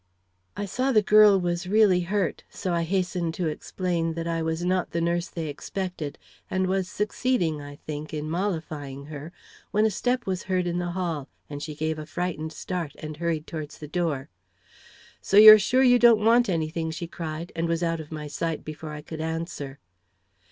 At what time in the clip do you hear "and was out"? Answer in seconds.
17.55-17.99